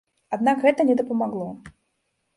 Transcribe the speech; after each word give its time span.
Аднак 0.37 0.63
гэта 0.63 0.87
не 0.89 0.95
дапамагло. 1.01 1.47